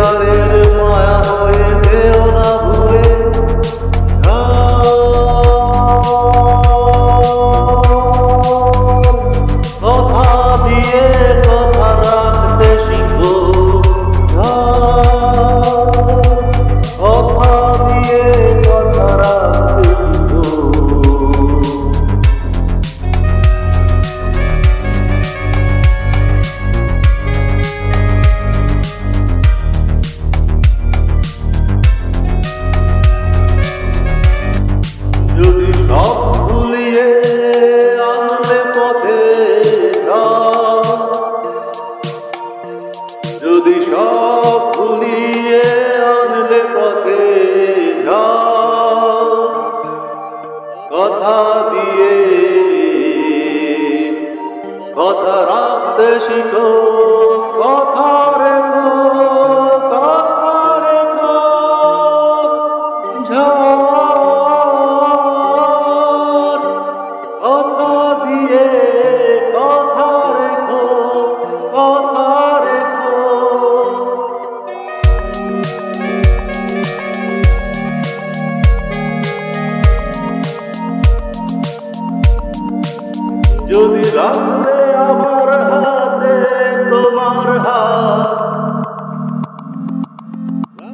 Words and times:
verdades. 0.00 0.39
কথা 55.00 55.36
রাখতে 55.46 56.08
শিখো 56.20 56.68
কথা 57.60 58.29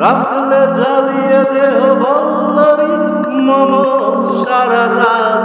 রাখলে 0.00 0.60
জ্বালিয়ে 0.78 1.40
দেহ 1.52 1.76
বল্লরি 2.02 2.94
মম 3.46 3.72
সারা 4.42 4.84
রাত। 4.98 5.44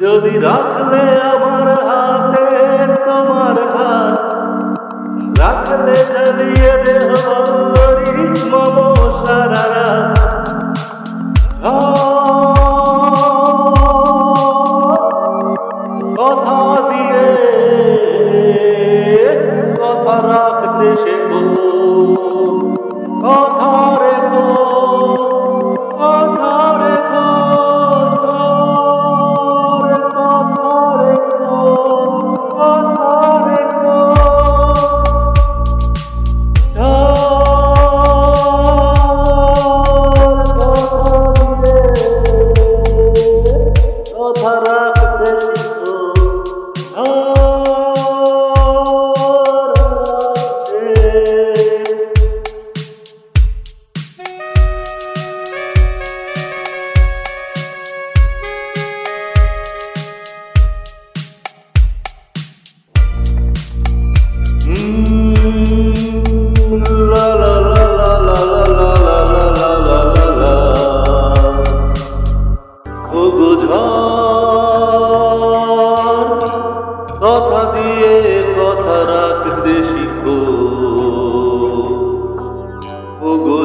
যদি 0.00 0.34
রাখলে 0.38 1.02
আমার 1.30 1.68
হাতে 1.88 2.46
তোমার 3.06 3.58
হাত, 3.74 4.16
রাখলে 5.40 5.96
জ্বালিয়ে 6.12 6.74
দেহ 6.84 7.06
বল্লরি 7.26 8.12
মম 8.52 8.91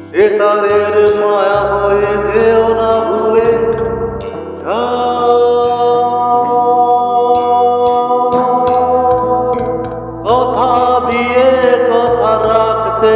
সে 0.09 0.23
তারের 0.39 0.95
মায়া 1.21 1.61
হয়ে 1.71 2.13
যেও 2.27 2.65
ভুলে 3.07 3.49
কথা 10.25 10.71
দিয়ে 11.07 11.47
কথা 11.91 12.31
রাখতে 12.49 13.11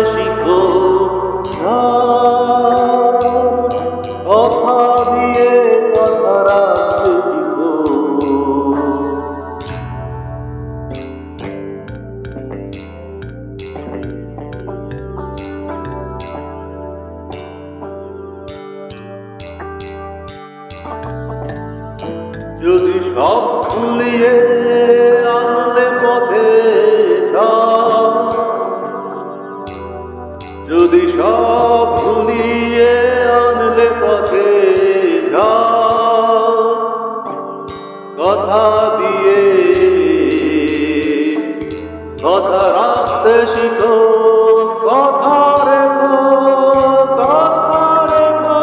যদি 22.61 22.97
সব 23.13 23.43
ভুলিয়ে 23.65 24.35
আনলে 25.35 25.87
পথে 26.01 26.49
যদি 30.69 31.03
সব 31.17 31.85
ভুলিয়ে 31.99 32.93
আনলে 33.41 33.87
পথে 34.01 34.51
কথা 38.19 38.63
দিয়ে, 38.99 39.41
কথা 42.25 42.61
রাখতে 42.77 43.35
শিখো, 43.53 43.95
কথা 44.87 45.39
রেখো 45.67 46.17
কথা 47.19 47.83
রেখো 48.11 48.61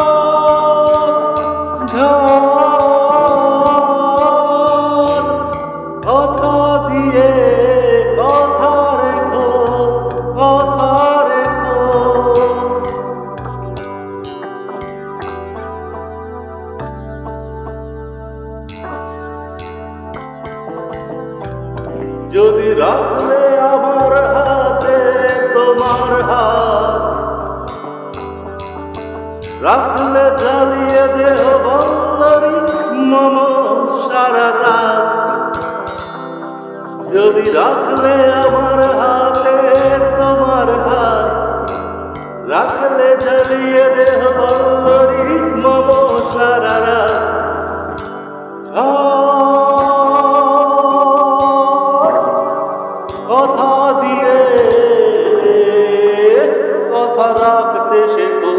যদি 22.35 22.69
রাখলে 22.85 23.41
আমার 23.73 24.13
হাতে 24.35 24.99
তোমার 25.55 26.13
হাত, 26.31 27.03
রাখলে 29.63 30.25
জ্বালিয়ে 30.41 31.05
দেহ 31.17 31.39
বল্লরি 31.67 32.57
মম 33.11 33.37
সারা 34.05 34.49
রাত। 34.63 35.55
যদি 37.15 37.45
রাখলে 37.61 38.13
আমার 38.43 38.68
কথা 57.19 57.49
রাখতে 57.57 58.01
শেখো। 58.15 58.55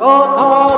কথা 0.00 0.73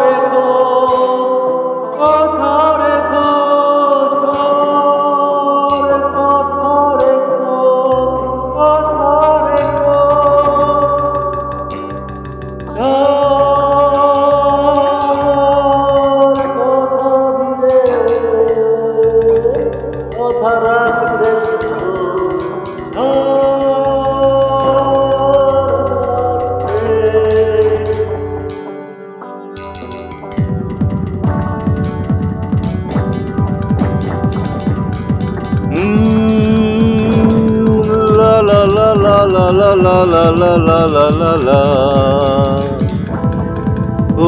লা 39.84 39.98
লা 40.12 40.24
লা 40.40 40.52
লা 40.66 40.80
লা 40.94 41.06
লা 41.20 41.32
লা 41.46 41.62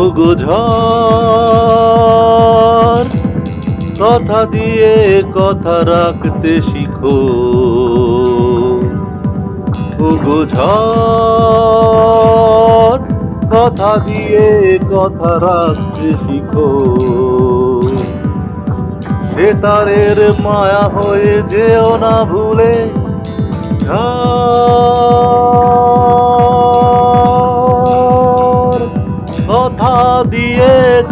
ওগো 0.00 0.30
ঝড়, 0.42 0.58
কথা 4.02 4.40
দিয়ে 4.54 4.92
কথা 5.38 5.76
রাখতে 5.92 6.52
শিখো। 6.68 7.16
ওগো 10.08 10.38
ঝড়, 10.54 11.88
কথা 13.54 13.90
দিয়ে 14.06 14.46
কথা 14.92 15.30
রাখতে 15.46 16.08
শিখো। 16.22 16.68
সে 19.30 19.46
তারের 19.62 20.18
মায়া 20.44 20.84
হয়ে 20.96 21.34
যেও 21.52 21.90
না 22.04 22.14
ভুলে। 22.30 22.74
ঝড় 23.86 25.27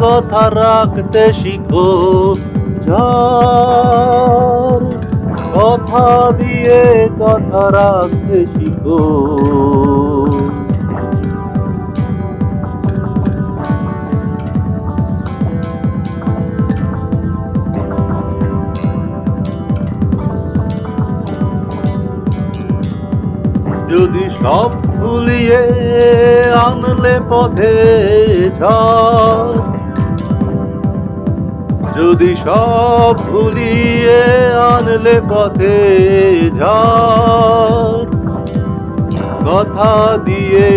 কথা 0.03 0.43
রাখতে 0.63 1.33
শিখো। 1.33 1.89
ঝড় 2.87 4.87
কথা 5.55 6.07
দিয়ে 6.39 6.81
কথা 7.21 7.63
রাখতে 7.79 8.39
শিখো। 8.55 9.01
যদি 23.91 24.25
সব 24.41 24.71
ভুলিয়ে 24.97 25.63
আনলে 26.67 27.17
পথে 27.31 27.75
ঝড় 28.59 29.76
যদি 31.97 32.31
সব 32.37 33.15
ভুলিয়ে 33.29 34.23
আনলে 34.73 35.17
পথে 35.31 35.79
ঝড়? 36.59 38.11
কথা 39.47 39.93
দিয়ে, 40.25 40.71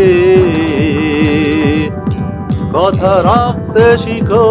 কথা 2.73 3.13
রাখতে 3.23 3.85
শিখো, 3.97 4.47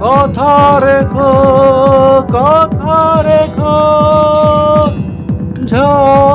কথা 0.00 0.52
রেখো 0.86 1.32
কথা 2.36 2.98
রেখো, 3.22 3.78
ঝড় 5.66 6.33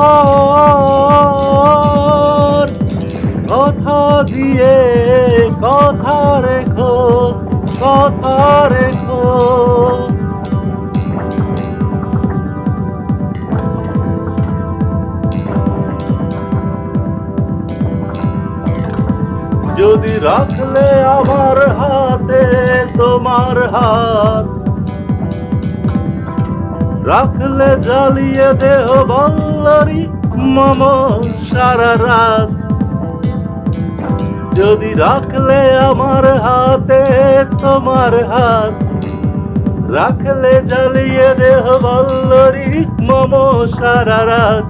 যদি 19.80 20.14
রাখলে 20.30 20.86
আমার 21.18 21.58
হাতে 21.78 22.42
তোমার 22.98 23.56
হাত, 23.74 24.46
রাখলে 27.10 27.70
জ্বালিয়ে 27.86 28.48
দেহ 28.62 28.86
বল্লরি 29.10 30.02
মম 30.54 30.80
সারা 31.50 31.92
রাত। 32.06 32.50
যদি 34.58 34.90
রাখলে 35.04 35.60
আমার 35.88 36.24
হাতে 36.44 37.02
তোমার 37.62 38.14
হাত, 38.32 38.74
রাখলে 39.96 40.52
জ্বালিয়ে 40.70 41.28
দেহ 41.42 41.64
বল্লরি 41.84 42.70
মম 43.08 43.32
সারা 43.78 44.20
রাত। 44.30 44.66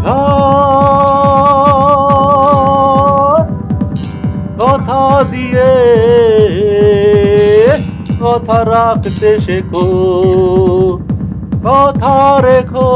ঝড় 0.00 1.95
দিয়ে 5.24 5.70
কথা 8.20 8.58
রাখতে 8.64 9.30
শেখো, 9.38 9.86
কথা 11.64 12.18
রেখো 12.40 12.92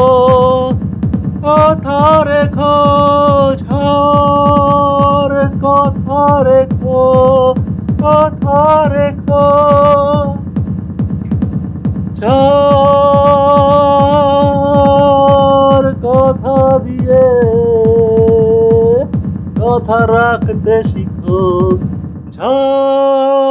কথা 1.45 2.01
রেখো 2.25 2.75
কথা 5.63 6.25
রেখো 6.45 7.01
কথা 8.03 8.63
রেখো। 8.95 9.47
কথা 16.05 16.59
দিয়ে 16.85 17.25
কথা 19.61 19.99
রাখতে 20.07 20.77
শিখো। 20.91 21.41
Oh. 22.43 23.50